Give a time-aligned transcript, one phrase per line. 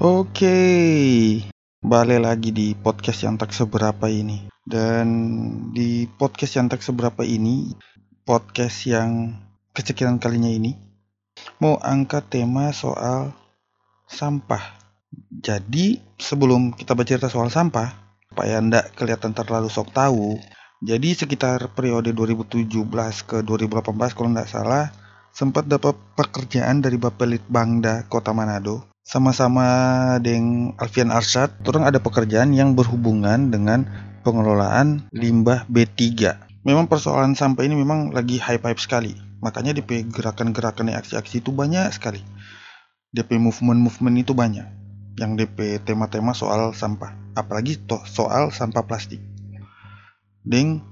[0.00, 0.56] Oke,
[1.84, 4.48] balik lagi di podcast yang tak seberapa ini.
[4.64, 5.04] Dan
[5.76, 7.76] di podcast yang tak seberapa ini,
[8.24, 9.36] podcast yang
[9.76, 10.72] kesekian kalinya ini,
[11.60, 13.36] mau angkat tema soal
[14.08, 14.80] sampah.
[15.28, 17.92] Jadi, sebelum kita bercerita soal sampah,
[18.24, 20.40] supaya ndak kelihatan terlalu sok tahu,
[20.80, 22.72] jadi sekitar periode 2017
[23.28, 24.88] ke 2018 kalau ndak salah,
[25.36, 29.66] sempat dapat pekerjaan dari Bapelit Bangda Kota Manado sama-sama
[30.22, 33.90] dengan Alfian Arsyad, orang ada pekerjaan yang berhubungan dengan
[34.22, 35.98] pengelolaan limbah B3.
[36.62, 39.18] Memang persoalan sampah ini memang lagi hype-hype sekali.
[39.42, 42.22] Makanya DP gerakan-gerakan aksi-aksi itu banyak sekali.
[43.10, 44.70] DP movement-movement itu banyak.
[45.18, 47.10] Yang DP tema-tema soal sampah.
[47.34, 49.18] Apalagi toh soal sampah plastik.
[50.46, 50.86] Ding,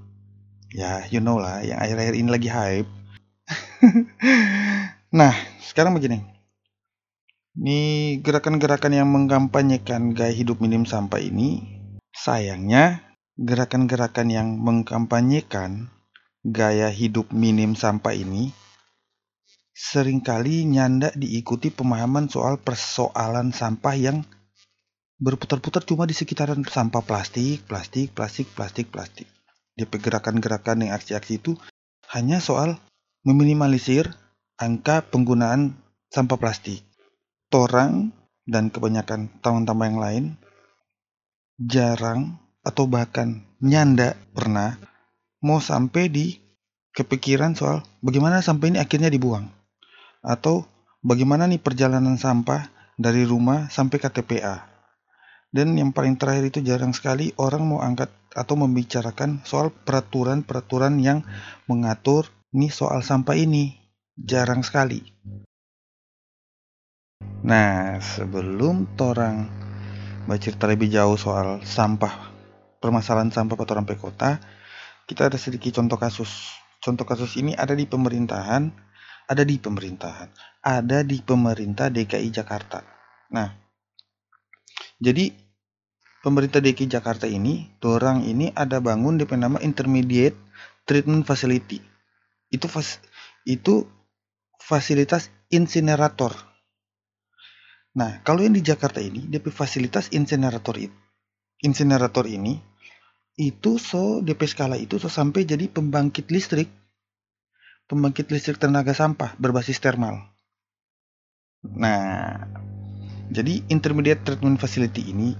[0.74, 2.90] ya you know lah yang akhir-akhir ini lagi hype.
[5.20, 6.37] nah, sekarang begini
[7.58, 11.66] ini gerakan-gerakan yang mengkampanyekan gaya hidup minim sampah ini,
[12.14, 13.02] sayangnya
[13.34, 15.90] gerakan-gerakan yang mengkampanyekan
[16.46, 18.54] gaya hidup minim sampah ini
[19.74, 24.22] sering kali nyanda diikuti pemahaman soal persoalan sampah yang
[25.18, 29.26] berputar-putar cuma di sekitaran sampah plastik, plastik, plastik, plastik, plastik.
[29.74, 31.58] Di gerakan-gerakan yang aksi-aksi itu
[32.14, 32.78] hanya soal
[33.22, 34.10] meminimalisir
[34.58, 35.78] angka penggunaan
[36.10, 36.87] sampah plastik
[37.48, 38.12] torang
[38.48, 40.24] dan kebanyakan teman-teman yang lain
[41.60, 44.76] jarang atau bahkan nyanda pernah
[45.40, 46.36] mau sampai di
[46.92, 49.48] kepikiran soal bagaimana sampah ini akhirnya dibuang
[50.20, 50.68] atau
[51.00, 52.68] bagaimana nih perjalanan sampah
[53.00, 54.68] dari rumah sampai ke TPA
[55.48, 61.24] dan yang paling terakhir itu jarang sekali orang mau angkat atau membicarakan soal peraturan-peraturan yang
[61.64, 63.74] mengatur nih soal sampah ini.
[64.18, 64.98] Jarang sekali
[67.48, 69.48] Nah, sebelum torang
[70.28, 72.28] bercerita lebih jauh soal sampah,
[72.76, 74.36] permasalahan sampah pada orang kota,
[75.08, 76.52] kita ada sedikit contoh kasus.
[76.84, 78.68] Contoh kasus ini ada di pemerintahan,
[79.32, 80.28] ada di pemerintahan,
[80.60, 82.84] ada di pemerintah DKI Jakarta.
[83.32, 83.48] Nah,
[85.00, 85.32] jadi
[86.20, 90.36] pemerintah DKI Jakarta ini, orang ini ada bangun di nama Intermediate
[90.84, 91.80] Treatment Facility.
[92.52, 93.00] Itu fas,
[93.48, 93.88] itu
[94.60, 96.48] fasilitas insinerator
[97.98, 100.78] Nah, kalau yang di Jakarta ini, DP fasilitas insinerator
[101.58, 102.62] insinerator ini
[103.34, 106.70] itu so DP skala itu so sampai jadi pembangkit listrik,
[107.90, 110.30] pembangkit listrik tenaga sampah berbasis termal.
[111.66, 112.38] Nah,
[113.34, 115.34] jadi intermediate treatment facility ini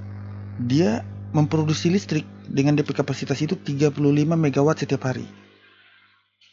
[0.58, 4.02] dia memproduksi listrik dengan DP kapasitas itu 35
[4.34, 5.30] MW setiap hari.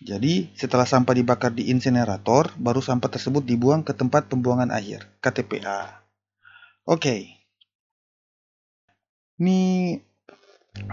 [0.03, 6.03] Jadi, setelah sampah dibakar di insinerator, baru sampah tersebut dibuang ke tempat pembuangan akhir, KTPA.
[6.85, 6.99] Oke.
[6.99, 7.21] Okay.
[9.39, 9.59] Ini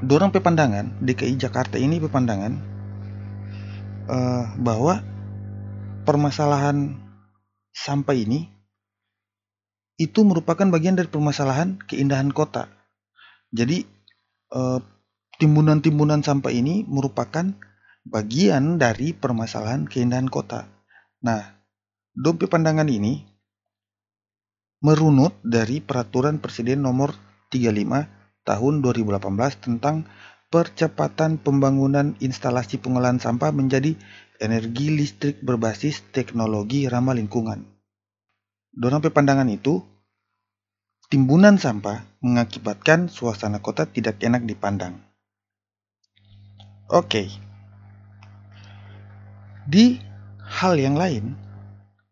[0.03, 2.53] dorong pepandangan DKI Jakarta ini pepandangan
[4.07, 5.03] uh, bahwa
[6.07, 6.99] permasalahan
[7.75, 8.51] sampah ini
[9.99, 12.67] itu merupakan bagian dari permasalahan keindahan kota.
[13.53, 13.85] Jadi
[14.51, 14.81] eh,
[15.39, 17.55] timbunan-timbunan sampah ini merupakan
[18.03, 20.67] bagian dari permasalahan keindahan kota.
[21.23, 21.43] Nah,
[22.13, 23.23] dompet pandangan ini
[24.83, 27.15] merunut dari peraturan Presiden nomor
[27.55, 29.23] 35 tahun 2018
[29.63, 30.03] tentang
[30.51, 33.95] percepatan pembangunan instalasi pengolahan sampah menjadi
[34.43, 37.63] energi listrik berbasis teknologi ramah lingkungan.
[38.75, 39.81] Dalam pandangan itu,
[41.07, 44.99] timbunan sampah mengakibatkan suasana kota tidak enak dipandang.
[46.91, 47.31] Oke,
[49.69, 50.03] di
[50.43, 51.39] hal yang lain,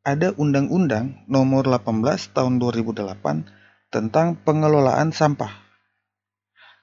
[0.07, 5.51] ada Undang-Undang Nomor 18 Tahun 2008 tentang pengelolaan sampah.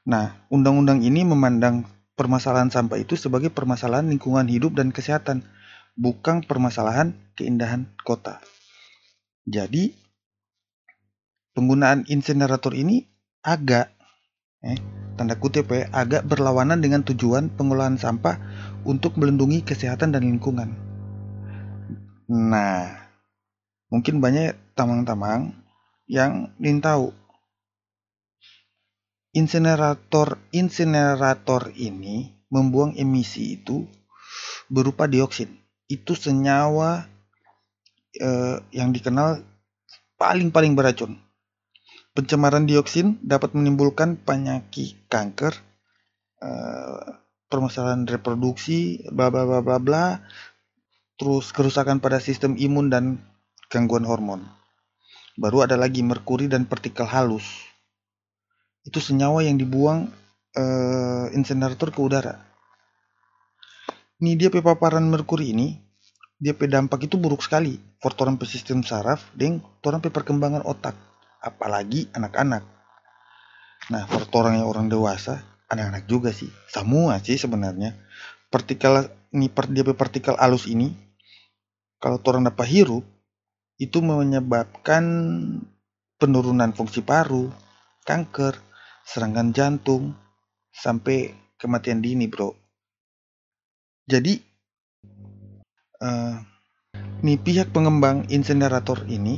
[0.08, 5.44] Nah, undang-undang ini memandang permasalahan sampah itu sebagai permasalahan lingkungan hidup dan kesehatan,
[5.96, 8.40] bukan permasalahan keindahan kota.
[9.48, 9.96] Jadi,
[11.56, 13.08] penggunaan insinerator ini
[13.44, 13.92] agak
[14.64, 14.80] eh,
[15.18, 18.38] tanda kutip ya, agak berlawanan dengan tujuan pengolahan sampah
[18.88, 20.72] untuk melindungi kesehatan dan lingkungan.
[22.32, 22.88] Nah,
[23.92, 25.52] mungkin banyak tamang-tamang
[26.08, 27.12] yang ingin tahu
[29.36, 33.84] insinerator insinerator ini membuang emisi itu
[34.72, 35.52] berupa dioksin.
[35.92, 37.04] Itu senyawa
[38.16, 39.44] eh, yang dikenal
[40.16, 41.20] paling-paling beracun.
[42.16, 45.54] Pencemaran dioksin dapat menimbulkan penyakit kanker,
[46.40, 50.06] eh, permasalahan reproduksi, bla bla bla bla bla,
[51.18, 53.20] terus kerusakan pada sistem imun dan
[53.72, 54.44] gangguan hormon.
[55.38, 57.46] baru ada lagi merkuri dan partikel halus.
[58.82, 60.10] Itu senyawa yang dibuang
[60.58, 62.42] uh, insenerator ke udara.
[64.18, 65.78] Ini dia paparan merkuri ini,
[66.42, 67.78] dia dampak itu buruk sekali.
[68.02, 70.98] For orang pe sistem saraf dan pe perkembangan otak,
[71.38, 72.66] apalagi anak-anak.
[73.94, 77.96] Nah, for orang yang orang dewasa, anak-anak juga sih, semua sih sebenarnya.
[78.48, 80.96] Partikel ini dia partikel halus ini,
[82.00, 83.04] kalau orang dapat hirup,
[83.78, 85.04] itu menyebabkan
[86.18, 87.54] penurunan fungsi paru,
[88.08, 88.58] kanker,
[89.06, 90.18] serangan jantung,
[90.74, 92.56] sampai kematian dini, bro.
[94.08, 94.40] Jadi,
[96.02, 96.42] uh,
[97.22, 99.38] nih pihak pengembang insenerator ini,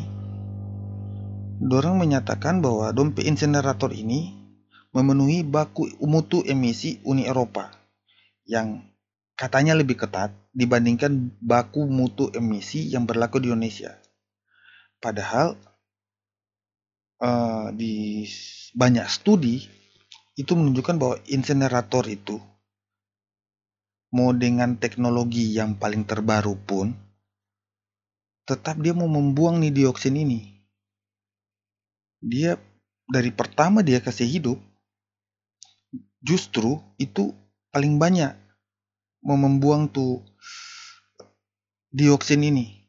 [1.59, 4.38] dorang menyatakan bahwa dompet insenerator ini
[4.89, 7.69] memenuhi baku mutu emisi Uni Eropa
[8.49, 8.81] yang
[9.37, 13.93] katanya lebih ketat dibandingkan baku mutu emisi yang berlaku di Indonesia.
[14.99, 15.55] Padahal
[17.21, 18.25] uh, di
[18.73, 19.63] banyak studi
[20.35, 22.41] itu menunjukkan bahwa insenerator itu
[24.09, 26.91] mau dengan teknologi yang paling terbaru pun
[28.49, 30.41] tetap dia mau membuang nih dioksin ini.
[32.17, 32.57] Dia
[33.05, 34.57] dari pertama dia kasih hidup
[36.19, 37.31] justru itu
[37.71, 38.35] paling banyak
[39.23, 40.23] membuang tuh
[41.91, 42.87] dioksin ini,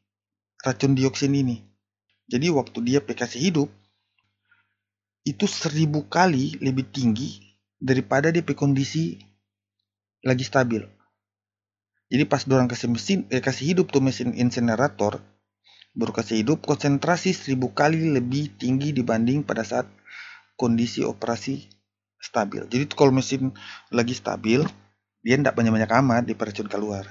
[0.62, 1.62] racun dioksin ini.
[2.30, 3.68] Jadi waktu dia kasih hidup
[5.26, 9.18] itu seribu kali lebih tinggi daripada dia kondisi
[10.22, 10.84] lagi stabil.
[12.10, 15.22] Jadi pas dorang kasih mesin, eh, kasih hidup tuh mesin insenerator,
[15.94, 19.86] baru kasih hidup konsentrasi seribu kali lebih tinggi dibanding pada saat
[20.58, 21.79] kondisi operasi
[22.20, 22.62] stabil.
[22.68, 23.50] Jadi kalau mesin
[23.88, 24.62] lagi stabil,
[25.24, 27.08] dia tidak banyak-banyak amat di racun keluar.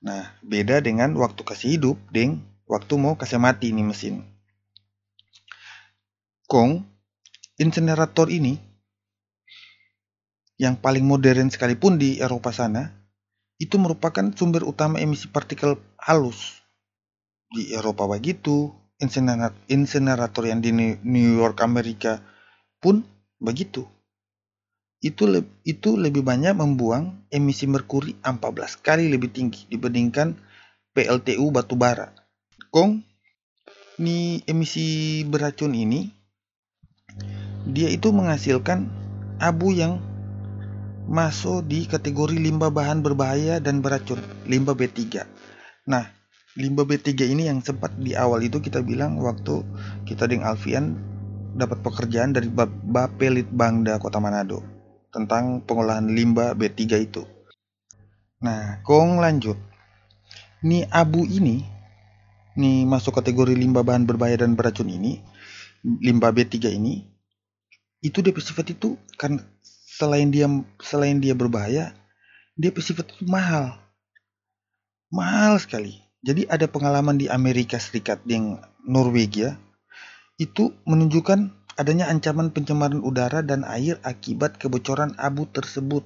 [0.00, 4.24] Nah, beda dengan waktu kasih hidup, ding, waktu mau kasih mati ini mesin.
[6.48, 6.82] Kong,
[7.60, 8.56] insenerator ini
[10.60, 12.92] yang paling modern sekalipun di Eropa sana,
[13.60, 16.64] itu merupakan sumber utama emisi partikel halus.
[17.52, 18.72] Di Eropa begitu,
[19.68, 20.72] insenerator yang di
[21.04, 22.20] New York Amerika
[22.80, 23.04] pun
[23.36, 23.88] begitu.
[25.00, 30.36] Itu, le itu lebih banyak membuang emisi merkuri 14 kali lebih tinggi dibandingkan
[30.92, 32.12] PLTU batubara.
[32.68, 33.00] Kong,
[33.96, 36.08] ini emisi beracun ini
[37.68, 38.88] dia itu menghasilkan
[39.40, 40.04] abu yang
[41.08, 45.24] masuk di kategori limbah bahan berbahaya dan beracun, limbah B3.
[45.88, 46.08] Nah,
[46.60, 49.64] limbah B3 ini yang sempat di awal itu kita bilang waktu
[50.04, 50.96] kita dengan Alfian
[51.56, 54.79] dapat pekerjaan dari Bapelit Bangda Kota Manado
[55.10, 57.22] tentang pengolahan limbah B3 itu.
[58.40, 59.58] Nah, kong lanjut.
[60.64, 61.66] Nih abu ini,
[62.56, 65.20] nih masuk kategori limbah bahan berbahaya dan beracun ini,
[65.84, 67.10] limbah B3 ini
[68.00, 69.40] itu dia bersifat itu kan
[70.00, 70.48] selain dia
[70.80, 71.92] selain dia berbahaya
[72.56, 73.76] dia bersifat itu mahal
[75.12, 78.40] mahal sekali jadi ada pengalaman di Amerika Serikat di
[78.88, 79.56] Norwegia
[80.40, 86.04] itu menunjukkan adanya ancaman pencemaran udara dan air akibat kebocoran abu tersebut.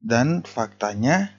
[0.00, 1.36] Dan faktanya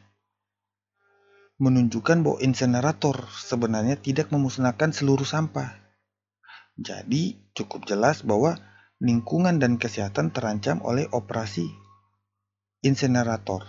[1.57, 5.73] menunjukkan bahwa insenerator sebenarnya tidak memusnahkan seluruh sampah.
[6.77, 8.55] Jadi cukup jelas bahwa
[9.01, 11.67] lingkungan dan kesehatan terancam oleh operasi
[12.85, 13.65] insenerator.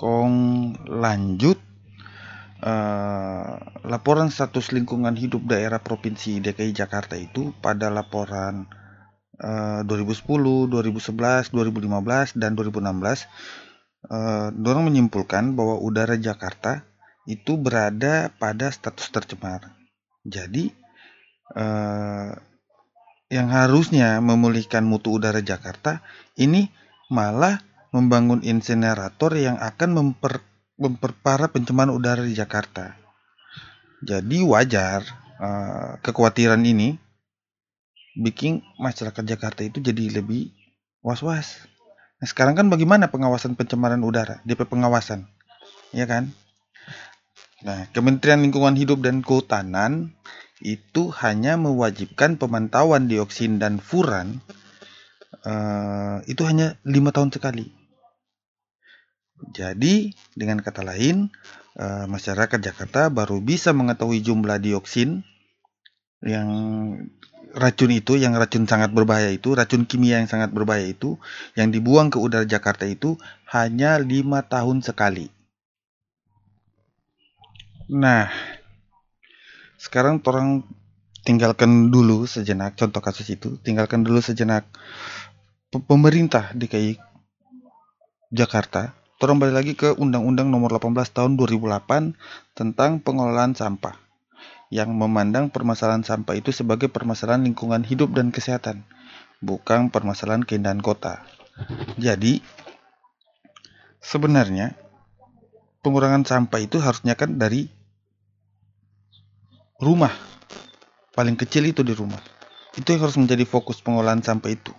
[0.00, 1.60] Kong lanjut
[2.60, 8.68] uh, laporan status lingkungan hidup daerah provinsi DKI Jakarta itu pada laporan
[9.40, 13.28] uh, 2010, 2011, 2015 dan 2016
[14.08, 16.84] uh, dorong menyimpulkan bahwa udara Jakarta
[17.28, 19.76] itu berada pada status tercemar.
[20.24, 20.72] Jadi
[21.56, 22.30] eh,
[23.30, 26.02] yang harusnya memulihkan mutu udara Jakarta
[26.34, 26.66] ini
[27.06, 27.62] malah
[27.94, 30.42] membangun insenerator yang akan memper,
[30.80, 32.96] memperparah pencemaran udara di Jakarta.
[34.00, 35.04] Jadi wajar
[35.36, 36.96] eh, kekhawatiran ini
[38.16, 40.50] bikin masyarakat Jakarta itu jadi lebih
[41.04, 41.68] was-was.
[42.20, 44.40] Nah, sekarang kan bagaimana pengawasan pencemaran udara?
[44.44, 45.28] DP pengawasan,
[45.92, 46.32] ya kan?
[47.60, 50.16] Nah, Kementerian Lingkungan Hidup dan Kehutanan
[50.60, 54.44] itu hanya mewajibkan pemantauan dioksin dan furan
[55.44, 57.72] uh, itu hanya lima tahun sekali.
[59.48, 61.32] Jadi, dengan kata lain,
[61.80, 65.24] uh, masyarakat Jakarta baru bisa mengetahui jumlah dioksin
[66.20, 66.48] yang
[67.56, 71.16] racun itu, yang racun sangat berbahaya itu, racun kimia yang sangat berbahaya itu,
[71.56, 73.16] yang dibuang ke udara Jakarta itu
[73.48, 75.32] hanya lima tahun sekali.
[77.90, 78.30] Nah,
[79.80, 80.62] sekarang orang
[81.24, 84.64] tinggalkan dulu sejenak contoh kasus itu tinggalkan dulu sejenak
[85.72, 86.96] pemerintah DKI
[88.32, 92.16] Jakarta balik lagi ke Undang-Undang Nomor 18 Tahun 2008
[92.56, 94.00] tentang pengelolaan sampah
[94.72, 98.88] yang memandang permasalahan sampah itu sebagai permasalahan lingkungan hidup dan kesehatan,
[99.44, 101.20] bukan permasalahan keindahan kota.
[102.00, 102.40] Jadi,
[104.00, 104.72] sebenarnya
[105.84, 107.68] pengurangan sampah itu harusnya kan dari
[109.84, 110.16] rumah.
[111.12, 112.24] Paling kecil itu di rumah.
[112.72, 114.72] Itu yang harus menjadi fokus pengolahan sampah itu.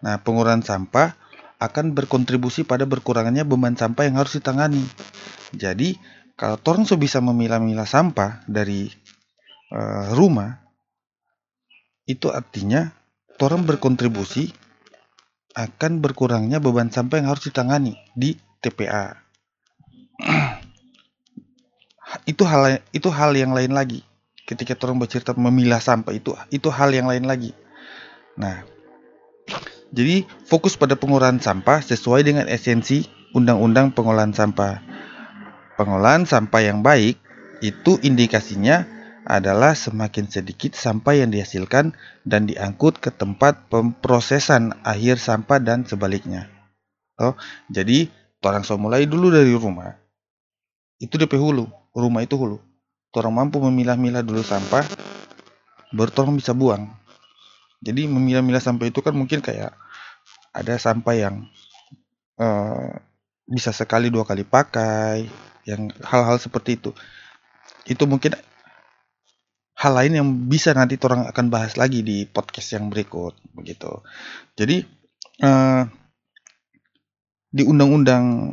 [0.00, 1.27] Nah, pengurangan sampah
[1.58, 4.82] akan berkontribusi pada berkurangannya beban sampah yang harus ditangani.
[5.50, 5.98] Jadi,
[6.38, 8.86] kalau orang bisa memilah-milah sampah dari
[9.74, 10.62] uh, rumah,
[12.06, 12.94] itu artinya
[13.42, 14.54] orang berkontribusi
[15.58, 19.18] akan berkurangnya beban sampah yang harus ditangani di TPA.
[22.30, 24.06] itu hal itu hal yang lain lagi.
[24.46, 27.52] Ketika orang bercerita memilah sampah itu itu hal yang lain lagi.
[28.38, 28.64] Nah,
[29.88, 34.84] jadi fokus pada pengolahan sampah sesuai dengan esensi Undang-Undang Pengolahan Sampah.
[35.80, 37.16] Pengolahan sampah yang baik
[37.64, 38.84] itu indikasinya
[39.28, 41.92] adalah semakin sedikit sampah yang dihasilkan
[42.24, 46.48] dan diangkut ke tempat pemprosesan akhir sampah dan sebaliknya.
[47.20, 47.36] Oh,
[47.68, 48.08] jadi
[48.40, 49.96] orang so mulai dulu dari rumah.
[50.96, 52.58] Itu DP hulu, rumah itu hulu.
[53.12, 54.84] Orang mampu memilah-milah dulu sampah,
[55.92, 56.92] baru bisa buang.
[57.78, 59.74] Jadi memilah-milah sampah itu kan mungkin kayak
[60.50, 61.34] ada sampah yang
[62.40, 62.90] uh,
[63.46, 65.30] bisa sekali dua kali pakai,
[65.62, 66.90] yang hal-hal seperti itu.
[67.86, 68.34] Itu mungkin
[69.78, 74.02] hal lain yang bisa nanti orang akan bahas lagi di podcast yang berikut begitu.
[74.58, 74.82] Jadi
[75.46, 75.86] uh,
[77.48, 78.52] di undang-undang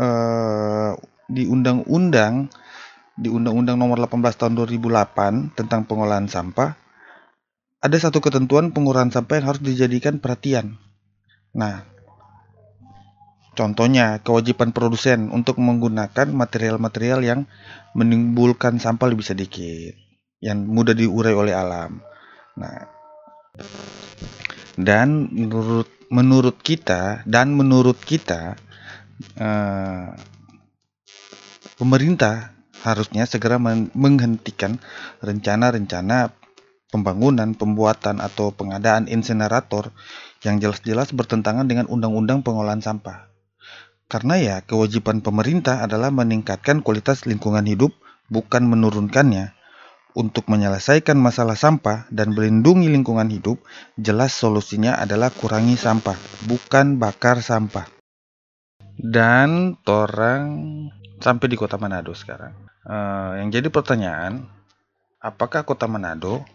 [0.00, 0.96] uh,
[1.28, 2.48] di undang-undang
[3.16, 6.85] di undang-undang nomor 18 tahun 2008 tentang pengolahan sampah
[7.80, 10.78] ada satu ketentuan pengurahan sampah yang harus dijadikan perhatian
[11.56, 11.84] nah
[13.56, 17.40] Contohnya, kewajiban produsen untuk menggunakan material-material yang
[17.96, 19.96] menimbulkan sampah lebih sedikit,
[20.44, 22.04] yang mudah diurai oleh alam.
[22.60, 22.84] Nah,
[24.76, 28.60] dan menurut menurut kita dan menurut kita
[29.40, 30.12] eh,
[31.80, 32.52] pemerintah
[32.84, 33.56] harusnya segera
[33.96, 34.76] menghentikan
[35.24, 36.28] rencana-rencana
[36.90, 39.90] pembangunan, pembuatan atau pengadaan insenerator
[40.46, 43.26] yang jelas-jelas bertentangan dengan undang-undang pengolahan sampah.
[44.06, 47.90] Karena ya kewajiban pemerintah adalah meningkatkan kualitas lingkungan hidup,
[48.30, 49.54] bukan menurunkannya.
[50.16, 53.60] Untuk menyelesaikan masalah sampah dan melindungi lingkungan hidup,
[54.00, 56.16] jelas solusinya adalah kurangi sampah,
[56.48, 57.84] bukan bakar sampah.
[58.96, 60.64] Dan orang
[61.20, 62.56] sampai di kota Manado sekarang.
[62.80, 64.48] Uh, yang jadi pertanyaan,
[65.20, 66.48] apakah kota Manado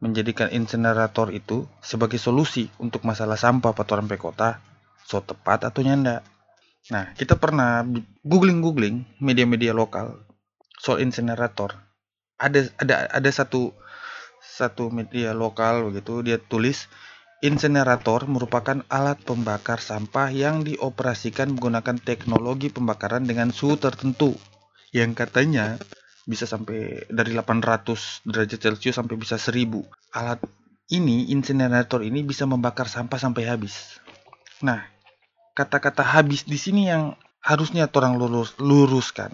[0.00, 4.58] menjadikan insenerator itu sebagai solusi untuk masalah sampah patoran kota?
[5.04, 6.24] So tepat atau nyanda?
[6.88, 7.84] Nah, kita pernah
[8.24, 10.24] googling-googling media-media lokal
[10.80, 11.76] soal insinerator.
[12.40, 13.76] Ada ada ada satu
[14.40, 16.88] satu media lokal begitu dia tulis
[17.40, 24.36] insinerator merupakan alat pembakar sampah yang dioperasikan menggunakan teknologi pembakaran dengan suhu tertentu
[24.92, 25.80] yang katanya
[26.28, 29.84] bisa sampai dari 800 derajat Celcius sampai bisa 1000.
[30.16, 30.40] Alat
[30.90, 34.02] ini insinerator ini bisa membakar sampah sampai habis.
[34.60, 34.82] Nah,
[35.54, 39.32] kata-kata habis di sini yang harusnya orang lurus, luruskan.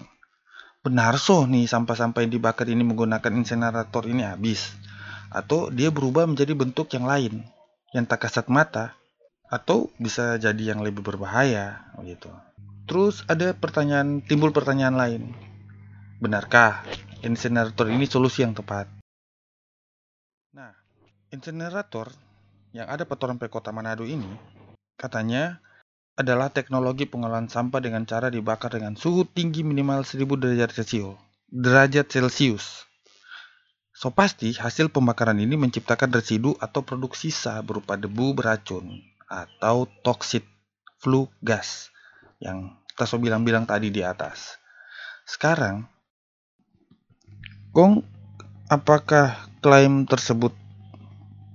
[0.85, 4.71] Benar so nih sampah-sampah yang dibakar ini menggunakan insenerator ini habis.
[5.27, 7.43] Atau dia berubah menjadi bentuk yang lain,
[7.91, 8.95] yang tak kasat mata,
[9.51, 12.31] atau bisa jadi yang lebih berbahaya gitu.
[12.87, 15.23] Terus ada pertanyaan, timbul pertanyaan lain.
[16.17, 16.81] Benarkah
[17.21, 18.89] insenerator ini solusi yang tepat?
[20.49, 20.73] Nah,
[21.29, 22.09] insenerator
[22.73, 24.25] yang ada petoran Kota Manado ini
[24.97, 25.61] katanya
[26.17, 31.21] adalah teknologi pengolahan sampah dengan cara dibakar dengan suhu tinggi minimal 1000 derajat Celcius.
[31.53, 32.89] Derajat Celcius.
[33.93, 40.49] So pasti hasil pembakaran ini menciptakan residu atau produk sisa berupa debu beracun atau toksit
[40.97, 41.93] flue gas
[42.41, 44.57] yang kita so bilang-bilang tadi di atas.
[45.29, 45.85] Sekarang,
[47.77, 48.01] Kong,
[48.73, 50.49] apakah klaim tersebut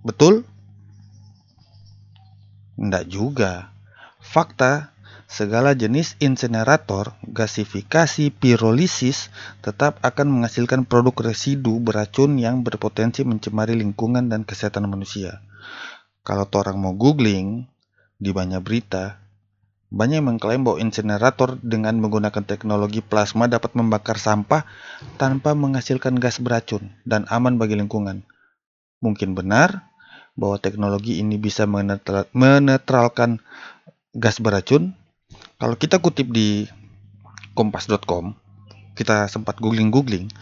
[0.07, 0.47] betul?
[2.79, 3.75] Tidak juga
[4.23, 4.95] Fakta,
[5.27, 9.35] segala jenis insenerator, gasifikasi, pirolisis
[9.67, 15.43] tetap akan menghasilkan produk residu beracun yang berpotensi mencemari lingkungan dan kesehatan manusia.
[16.23, 17.67] Kalau orang mau googling
[18.23, 19.22] di banyak berita,
[19.93, 24.65] Banyak yang mengklaim bahwa insinerator dengan menggunakan teknologi plasma dapat membakar sampah
[25.21, 28.25] tanpa menghasilkan gas beracun dan aman bagi lingkungan.
[29.05, 29.93] Mungkin benar
[30.33, 33.45] bahwa teknologi ini bisa menetralkan
[34.17, 34.97] gas beracun.
[35.61, 36.65] Kalau kita kutip di
[37.53, 38.33] kompas.com,
[38.97, 40.33] kita sempat googling-googling,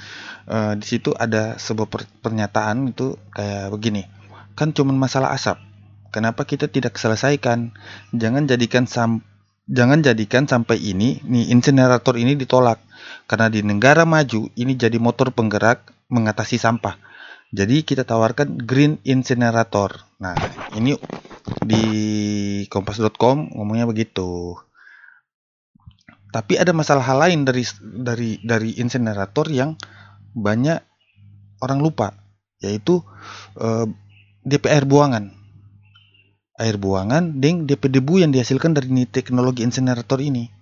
[0.47, 1.91] uh, di situ ada sebuah
[2.23, 4.07] pernyataan itu kayak begini,
[4.55, 5.59] kan cuma masalah asap.
[6.11, 7.71] Kenapa kita tidak selesaikan?
[8.11, 9.23] Jangan jadikan sam
[9.71, 12.83] jangan jadikan sampai ini nih insinerator ini ditolak
[13.31, 16.99] karena di negara maju ini jadi motor penggerak mengatasi sampah.
[17.51, 20.07] Jadi kita tawarkan green incinerator.
[20.23, 20.39] Nah,
[20.75, 20.95] ini
[21.63, 21.85] di
[22.71, 24.55] kompas.com ngomongnya begitu.
[26.31, 29.75] Tapi ada masalah hal lain dari dari dari insinerator yang
[30.31, 30.79] banyak
[31.59, 32.15] orang lupa,
[32.63, 33.03] yaitu
[33.59, 33.87] eh,
[34.47, 35.40] DPR buangan
[36.61, 40.53] air buangan DP debu yang dihasilkan dari teknologi insinerator ini.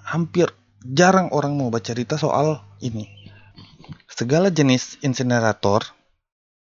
[0.00, 0.48] Hampir
[0.80, 3.04] jarang orang mau baca cerita soal ini.
[4.08, 5.84] Segala jenis insinerator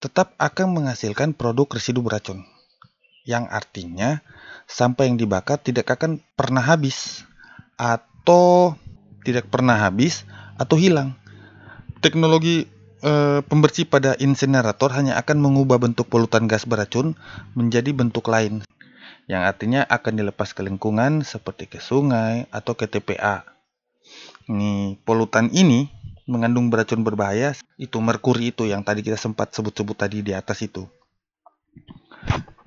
[0.03, 2.43] tetap akan menghasilkan produk residu beracun.
[3.23, 4.09] Yang artinya
[4.67, 7.23] sampah yang dibakar tidak akan pernah habis
[7.79, 8.75] atau
[9.23, 10.27] tidak pernah habis
[10.59, 11.15] atau hilang.
[11.99, 12.67] Teknologi
[13.03, 17.15] e, pembersih pada insinerator hanya akan mengubah bentuk polutan gas beracun
[17.56, 18.63] menjadi bentuk lain,
[19.27, 23.48] yang artinya akan dilepas ke lingkungan seperti ke sungai atau ke TPA.
[24.50, 25.88] Ini polutan ini
[26.29, 30.86] mengandung beracun berbahaya, itu merkuri itu yang tadi kita sempat sebut-sebut tadi di atas itu.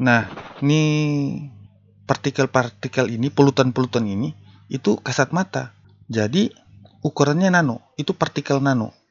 [0.02, 0.26] Nah,
[0.58, 0.82] ini
[2.10, 4.34] partikel-partikel ini, polutan-polutan ini,
[4.66, 5.70] itu kasat mata.
[6.10, 6.50] Jadi,
[7.06, 9.01] ukurannya nano, itu partikel nano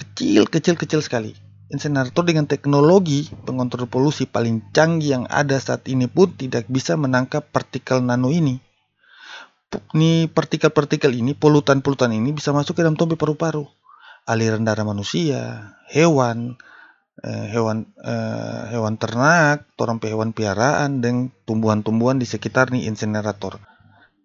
[0.00, 1.36] kecil kecil kecil sekali.
[1.70, 7.46] Insinerator dengan teknologi pengontrol polusi paling canggih yang ada saat ini pun tidak bisa menangkap
[7.46, 8.58] partikel nano ini.
[9.94, 13.70] Ini partikel-partikel ini polutan-polutan ini bisa masuk ke dalam tombol paru-paru.
[14.26, 16.58] Aliran darah manusia hewan
[17.22, 23.62] eh, hewan eh, hewan ternak, orang hewan piaraan dan tumbuhan-tumbuhan di sekitar nih insinerator.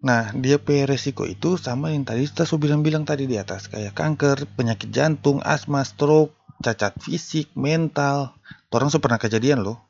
[0.06, 3.90] Nah, dia punya resiko itu sama yang tadi kita sudah bilang-bilang tadi di atas, kayak
[3.90, 6.30] kanker, penyakit jantung, asma, stroke,
[6.62, 8.38] cacat fisik, mental.
[8.70, 9.82] Orang so pernah kejadian loh.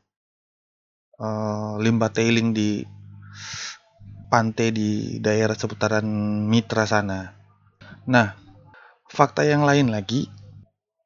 [1.20, 2.86] Uh, limbah tailing di
[4.30, 6.06] pantai di daerah seputaran
[6.46, 7.36] Mitra sana.
[8.06, 8.38] Nah,
[9.10, 10.30] fakta yang lain lagi,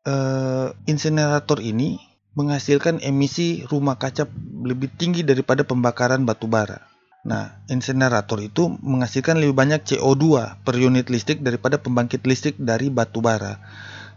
[0.05, 1.99] uh, insinerator ini
[2.37, 4.29] menghasilkan emisi rumah kaca
[4.61, 6.89] lebih tinggi daripada pembakaran batu bara.
[7.20, 13.20] Nah, insinerator itu menghasilkan lebih banyak CO2 per unit listrik daripada pembangkit listrik dari batu
[13.20, 13.61] bara.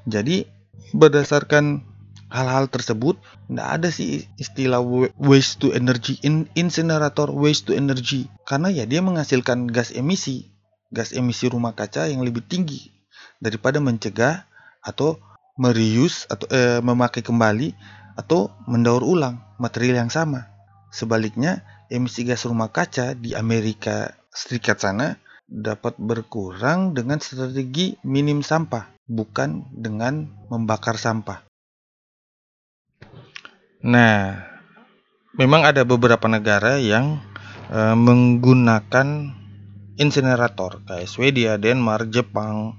[0.07, 0.47] Jadi,
[0.95, 1.83] berdasarkan
[2.31, 3.19] hal-hal tersebut,
[3.51, 4.79] tidak ada sih istilah
[5.19, 8.31] waste to energy, In, insinerator waste to energy.
[8.47, 10.49] Karena ya dia menghasilkan gas emisi,
[10.89, 12.89] gas emisi rumah kaca yang lebih tinggi
[13.43, 14.47] daripada mencegah
[14.79, 15.19] atau
[15.59, 17.75] mereuse atau eh, memakai kembali
[18.17, 20.49] atau mendaur ulang material yang sama.
[20.93, 25.13] Sebaliknya, emisi gas rumah kaca di Amerika Serikat sana
[25.45, 31.45] dapat berkurang dengan strategi minim sampah, bukan dengan membakar sampah.
[33.85, 34.41] Nah,
[35.37, 37.21] memang ada beberapa negara yang
[37.69, 39.07] e, menggunakan
[40.01, 42.73] insinerator kayak Swedia, Denmark, Jepang.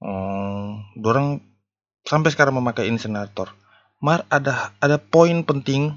[0.00, 1.44] Hmm, dorang
[2.08, 3.52] sampai sekarang memakai insinerator.
[4.00, 5.92] Mar ada ada poin penting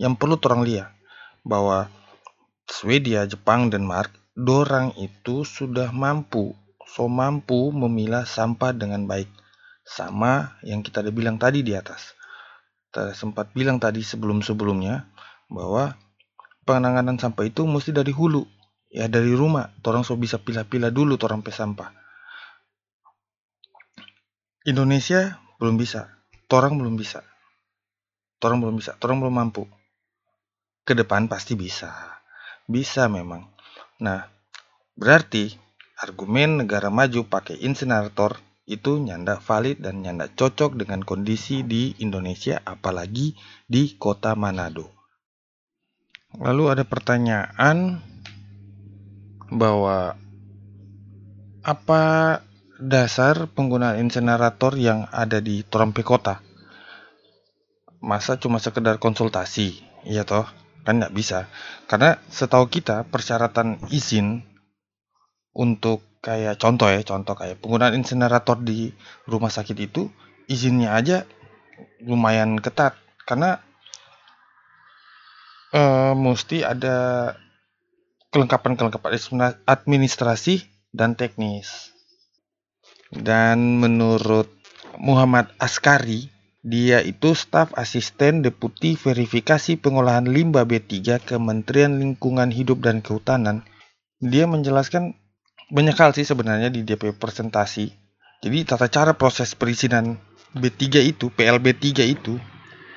[0.00, 0.95] yang perlu orang lihat
[1.46, 1.86] bahwa
[2.66, 6.58] Swedia, Jepang, Denmark, dorang itu sudah mampu,
[6.90, 9.30] so mampu memilah sampah dengan baik.
[9.86, 12.18] Sama yang kita udah bilang tadi di atas.
[12.90, 15.06] Kita sempat bilang tadi sebelum-sebelumnya
[15.46, 15.94] bahwa
[16.66, 18.42] penanganan sampah itu mesti dari hulu.
[18.90, 21.94] Ya dari rumah, orang so bisa pilah-pilah dulu orang pe sampah.
[24.66, 26.10] Indonesia belum bisa,
[26.50, 27.22] orang belum bisa.
[28.42, 29.70] Orang belum bisa, orang belum mampu
[30.86, 31.90] ke depan pasti bisa.
[32.70, 33.50] Bisa memang.
[33.98, 34.30] Nah,
[34.94, 35.50] berarti
[35.98, 38.38] argumen negara maju pakai insinerator
[38.70, 43.34] itu nyanda valid dan nyanda cocok dengan kondisi di Indonesia apalagi
[43.66, 44.90] di kota Manado.
[46.38, 48.02] Lalu ada pertanyaan
[49.50, 50.18] bahwa
[51.62, 52.02] apa
[52.82, 56.42] dasar penggunaan insinerator yang ada di Torampe kota?
[58.02, 59.80] Masa cuma sekedar konsultasi?
[60.06, 60.65] Iya toh?
[60.86, 61.50] Kan nggak bisa
[61.90, 64.46] karena setahu kita persyaratan izin
[65.52, 68.94] untuk kayak contoh ya contoh kayak penggunaan insinerator di
[69.26, 70.06] rumah sakit itu
[70.46, 71.26] izinnya aja
[72.06, 72.94] lumayan ketat
[73.26, 73.58] karena
[75.74, 77.34] uh, mesti ada
[78.30, 79.16] kelengkapan-kelengkapan
[79.64, 81.92] administrasi dan teknis.
[83.08, 84.50] Dan menurut
[85.00, 86.28] Muhammad Askari,
[86.66, 93.62] dia itu staf asisten deputi verifikasi pengolahan limbah B3 Kementerian Lingkungan Hidup dan Kehutanan.
[94.18, 95.14] Dia menjelaskan
[95.70, 97.94] banyak hal sih sebenarnya di DP presentasi.
[98.42, 100.18] Jadi tata cara proses perizinan
[100.58, 102.34] B3 itu, PLB3 itu,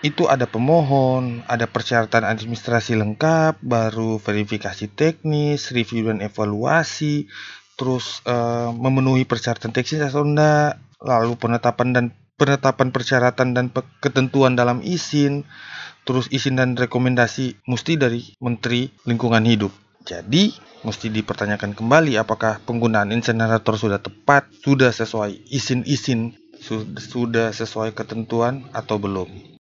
[0.01, 7.29] itu ada pemohon, ada persyaratan administrasi lengkap, baru verifikasi teknis, review dan evaluasi,
[7.77, 12.05] terus uh, memenuhi persyaratan teknis atau enggak, lalu penetapan dan
[12.39, 15.43] penetapan persyaratan dan ketentuan dalam izin,
[16.07, 19.75] terus izin dan rekomendasi mesti dari Menteri Lingkungan Hidup.
[20.07, 20.55] Jadi,
[20.87, 26.33] mesti dipertanyakan kembali apakah penggunaan insenerator sudah tepat, sudah sesuai izin-izin,
[26.97, 29.59] sudah sesuai ketentuan atau belum.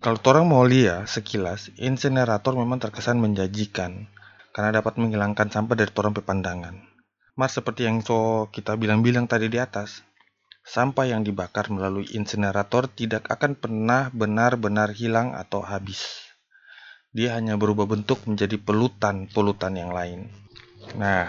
[0.00, 4.08] Kalau orang mau lihat sekilas, insenerator memang terkesan menjanjikan
[4.56, 6.74] karena dapat menghilangkan sampah dari orang pepandangan.
[7.36, 10.00] Mas seperti yang so kita bilang-bilang tadi di atas,
[10.70, 16.30] sampah yang dibakar melalui insinerator tidak akan pernah benar-benar hilang atau habis.
[17.10, 20.30] Dia hanya berubah bentuk menjadi pelutan-pelutan yang lain.
[20.94, 21.26] Nah,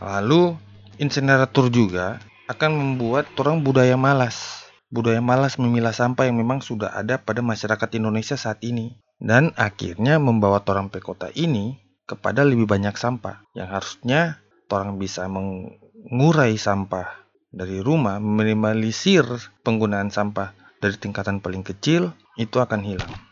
[0.00, 0.56] lalu
[0.96, 4.64] insinerator juga akan membuat orang budaya malas.
[4.88, 8.96] Budaya malas memilah sampah yang memang sudah ada pada masyarakat Indonesia saat ini.
[9.20, 11.76] Dan akhirnya membawa orang pe kota ini
[12.08, 14.40] kepada lebih banyak sampah yang harusnya
[14.72, 19.26] orang bisa mengurai sampah dari rumah meminimalisir
[19.66, 23.29] penggunaan sampah dari tingkatan paling kecil itu akan hilang.